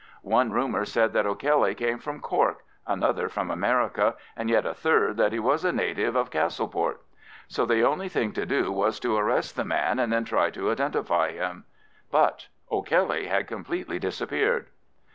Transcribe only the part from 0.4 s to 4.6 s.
rumour said that O'Kelly came from Cork, another from America, and